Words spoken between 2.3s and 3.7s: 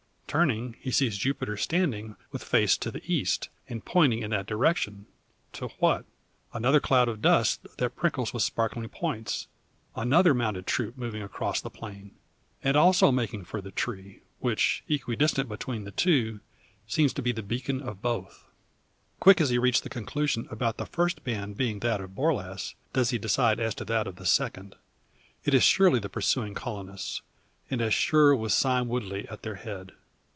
with face to the east,